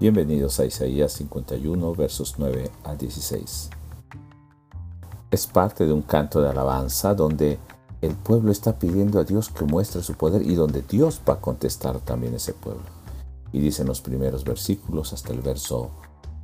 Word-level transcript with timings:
Bienvenidos 0.00 0.58
a 0.58 0.64
Isaías 0.64 1.12
51, 1.12 1.94
versos 1.94 2.36
9 2.38 2.70
al 2.84 2.96
16. 2.96 3.68
Es 5.30 5.46
parte 5.46 5.84
de 5.84 5.92
un 5.92 6.00
canto 6.00 6.40
de 6.40 6.48
alabanza 6.48 7.14
donde 7.14 7.58
el 8.00 8.14
pueblo 8.14 8.50
está 8.50 8.78
pidiendo 8.78 9.20
a 9.20 9.24
Dios 9.24 9.50
que 9.50 9.66
muestre 9.66 10.02
su 10.02 10.14
poder 10.14 10.40
y 10.40 10.54
donde 10.54 10.80
Dios 10.80 11.20
va 11.28 11.34
a 11.34 11.40
contestar 11.42 12.00
también 12.00 12.32
ese 12.32 12.54
pueblo. 12.54 12.80
Y 13.52 13.60
dice 13.60 13.82
en 13.82 13.88
los 13.88 14.00
primeros 14.00 14.42
versículos 14.42 15.12
hasta 15.12 15.34
el 15.34 15.42
verso 15.42 15.90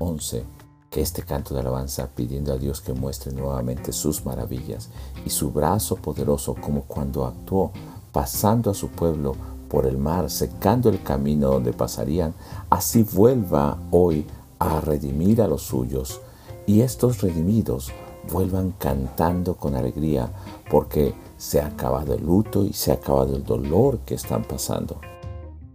11 0.00 0.45
que 0.91 1.00
este 1.00 1.23
canto 1.23 1.54
de 1.54 1.61
alabanza 1.61 2.11
pidiendo 2.14 2.52
a 2.52 2.59
Dios 2.59 2.82
que 2.82 2.93
muestre 2.93 3.32
nuevamente 3.32 3.91
sus 3.95 4.27
maravillas 4.27 4.91
y 5.25 5.30
su 5.30 5.50
brazo 5.50 5.96
poderoso 5.96 6.54
como 6.57 6.82
cuando 6.82 7.25
actuó 7.25 7.73
pasando 8.12 8.70
a 8.70 8.75
su 8.75 8.88
pueblo 8.88 9.34
por 9.69 9.87
el 9.87 9.98
mar, 9.98 10.30
secando 10.30 10.88
el 10.88 11.02
camino 11.02 11.51
donde 11.51 11.73
pasarían, 11.73 12.34
así 12.70 13.02
vuelva 13.02 13.79
hoy 13.91 14.27
a 14.59 14.80
redimir 14.80 15.43
a 15.43 15.48
los 15.48 15.62
suyos, 15.62 16.20
y 16.66 16.80
estos 16.80 17.20
redimidos 17.20 17.93
vuelvan 18.33 18.73
cantando 18.79 19.55
con 19.55 19.74
alegría, 19.74 20.30
porque 20.71 21.15
se 21.37 21.60
ha 21.60 21.66
acabado 21.66 22.15
el 22.15 22.24
luto 22.24 22.65
y 22.65 22.73
se 22.73 22.91
ha 22.91 22.95
acabado 22.95 23.37
el 23.37 23.45
dolor 23.45 23.98
que 24.01 24.15
están 24.15 24.45
pasando. 24.45 25.01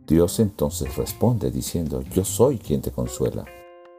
Dios 0.07 0.39
entonces 0.39 0.95
responde 0.97 1.51
diciendo, 1.51 2.01
yo 2.01 2.25
soy 2.25 2.57
quien 2.57 2.81
te 2.81 2.91
consuela. 2.91 3.45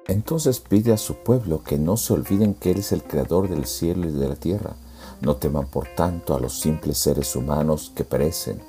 Entonces 0.07 0.61
pide 0.61 0.93
a 0.93 0.99
su 0.99 1.15
pueblo 1.15 1.63
que 1.63 1.79
no 1.79 1.97
se 1.97 2.13
olviden 2.13 2.55
que 2.55 2.73
Él 2.73 2.79
es 2.79 2.93
el 2.93 3.03
creador 3.03 3.49
del 3.49 3.67
cielo 3.67 4.09
y 4.09 4.13
de 4.13 4.29
la 4.29 4.37
tierra. 4.37 4.75
No 5.21 5.37
teman 5.37 5.69
por 5.69 5.87
tanto 5.95 6.35
a 6.35 6.41
los 6.41 6.59
simples 6.59 6.99
seres 6.99 7.37
humanos 7.37 7.93
que 7.95 8.05
perecen 8.05 8.61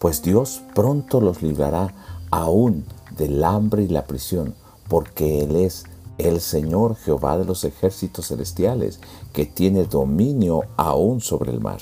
pues 0.00 0.22
Dios 0.22 0.62
pronto 0.74 1.20
los 1.20 1.42
librará 1.42 1.94
aún 2.30 2.86
del 3.16 3.44
hambre 3.44 3.82
y 3.82 3.88
la 3.88 4.06
prisión, 4.06 4.54
porque 4.88 5.44
Él 5.44 5.56
es 5.56 5.84
el 6.16 6.40
Señor 6.40 6.96
Jehová 6.96 7.36
de 7.36 7.44
los 7.44 7.64
ejércitos 7.64 8.28
celestiales, 8.28 8.98
que 9.34 9.44
tiene 9.44 9.84
dominio 9.84 10.62
aún 10.76 11.20
sobre 11.20 11.52
el 11.52 11.60
mar. 11.60 11.80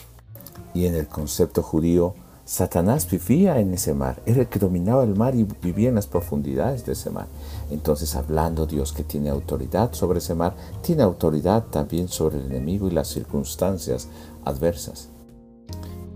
Y 0.74 0.86
en 0.86 0.96
el 0.96 1.06
concepto 1.06 1.62
judío, 1.62 2.14
Satanás 2.44 3.08
vivía 3.08 3.61
en 3.61 3.74
ese 3.74 3.94
mar, 3.94 4.20
era 4.27 4.41
el 4.41 4.48
que 4.48 4.58
dominaba 4.58 5.05
el 5.05 5.14
mar 5.14 5.36
y 5.36 5.44
vivía 5.44 5.91
en 5.91 5.94
las 5.94 6.06
profundidades 6.08 6.84
de 6.86 6.94
ese 6.94 7.11
mar. 7.11 7.27
Entonces, 7.70 8.16
hablando 8.16 8.66
Dios 8.66 8.92
que 8.92 9.05
tiene 9.05 9.30
autoridad 9.30 9.92
sobre 9.92 10.19
ese 10.19 10.34
mar, 10.34 10.56
tiene 10.83 11.05
autoridad 11.05 11.66
también 11.66 12.08
sobre 12.08 12.39
el 12.39 12.46
enemigo 12.46 12.89
y 12.89 12.92
las 12.92 13.08
circunstancias 13.08 14.08
adversas. 14.44 15.08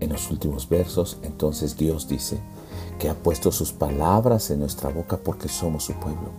En 0.03 0.11
los 0.11 0.29
últimos 0.29 0.67
versos, 0.67 1.17
entonces 1.21 1.77
Dios 1.77 2.09
dice 2.09 2.37
que 2.99 3.07
ha 3.07 3.13
puesto 3.13 3.53
sus 3.53 3.71
palabras 3.71 4.51
en 4.51 4.59
nuestra 4.59 4.89
boca 4.89 5.15
porque 5.15 5.47
somos 5.47 5.85
su 5.85 5.93
pueblo 5.93 6.29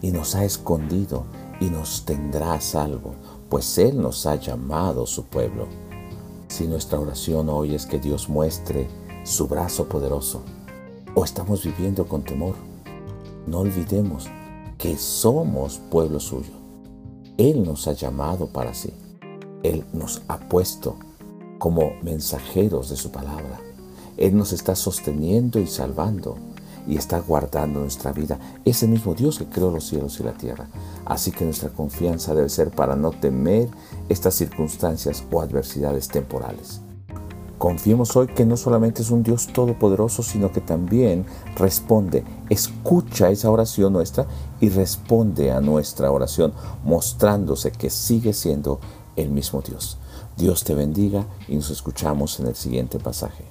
y 0.00 0.12
nos 0.12 0.36
ha 0.36 0.44
escondido 0.44 1.24
y 1.60 1.64
nos 1.70 2.04
tendrá 2.04 2.52
a 2.54 2.60
salvo, 2.60 3.16
pues 3.48 3.78
Él 3.78 4.00
nos 4.00 4.26
ha 4.26 4.36
llamado 4.36 5.06
su 5.06 5.24
pueblo. 5.24 5.66
Si 6.46 6.68
nuestra 6.68 7.00
oración 7.00 7.48
hoy 7.48 7.74
es 7.74 7.84
que 7.84 7.98
Dios 7.98 8.28
muestre 8.28 8.86
su 9.24 9.48
brazo 9.48 9.88
poderoso 9.88 10.42
o 11.16 11.24
estamos 11.24 11.64
viviendo 11.64 12.06
con 12.06 12.22
temor, 12.22 12.54
no 13.48 13.58
olvidemos 13.58 14.28
que 14.78 14.96
somos 14.96 15.80
pueblo 15.90 16.20
suyo. 16.20 16.52
Él 17.38 17.64
nos 17.64 17.88
ha 17.88 17.92
llamado 17.92 18.46
para 18.46 18.72
sí. 18.72 18.92
Él 19.64 19.84
nos 19.92 20.22
ha 20.28 20.38
puesto 20.38 20.94
como 21.60 21.92
mensajeros 22.02 22.88
de 22.88 22.96
su 22.96 23.12
palabra. 23.12 23.60
Él 24.16 24.36
nos 24.36 24.52
está 24.52 24.74
sosteniendo 24.74 25.60
y 25.60 25.66
salvando 25.66 26.36
y 26.88 26.96
está 26.96 27.20
guardando 27.20 27.80
nuestra 27.80 28.12
vida. 28.12 28.38
Ese 28.64 28.88
mismo 28.88 29.14
Dios 29.14 29.38
que 29.38 29.44
creó 29.44 29.70
los 29.70 29.86
cielos 29.86 30.18
y 30.18 30.24
la 30.24 30.32
tierra. 30.32 30.68
Así 31.04 31.30
que 31.30 31.44
nuestra 31.44 31.68
confianza 31.68 32.34
debe 32.34 32.48
ser 32.48 32.70
para 32.70 32.96
no 32.96 33.10
temer 33.10 33.68
estas 34.08 34.34
circunstancias 34.34 35.22
o 35.30 35.42
adversidades 35.42 36.08
temporales. 36.08 36.80
Confiemos 37.58 38.16
hoy 38.16 38.28
que 38.28 38.46
no 38.46 38.56
solamente 38.56 39.02
es 39.02 39.10
un 39.10 39.22
Dios 39.22 39.48
todopoderoso, 39.52 40.22
sino 40.22 40.50
que 40.50 40.62
también 40.62 41.26
responde, 41.56 42.24
escucha 42.48 43.28
esa 43.28 43.50
oración 43.50 43.92
nuestra 43.92 44.26
y 44.62 44.70
responde 44.70 45.52
a 45.52 45.60
nuestra 45.60 46.10
oración, 46.10 46.54
mostrándose 46.84 47.70
que 47.70 47.90
sigue 47.90 48.32
siendo 48.32 48.80
el 49.16 49.28
mismo 49.28 49.60
Dios. 49.60 49.98
Dios 50.40 50.64
te 50.64 50.74
bendiga 50.74 51.26
y 51.48 51.54
nos 51.54 51.68
escuchamos 51.68 52.40
en 52.40 52.46
el 52.46 52.54
siguiente 52.54 52.98
pasaje. 52.98 53.44